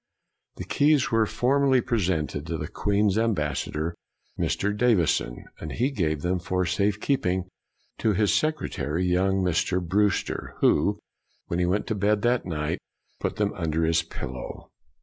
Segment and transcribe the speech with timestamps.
[0.55, 3.93] The keys were formally pre sented to the queen's ambassador,
[4.35, 4.69] Mr.
[4.69, 7.47] 191 1 92 BREWSTER Davison, and he gave them for safe keep ing
[7.99, 9.79] to his secretary, young Mr.
[9.79, 10.97] Brewster, who,
[11.45, 12.79] when he went to bed that night,
[13.19, 14.71] put them under his pillow.